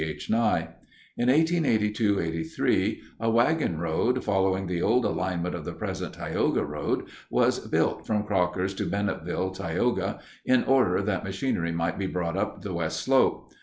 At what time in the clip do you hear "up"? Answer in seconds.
12.35-12.63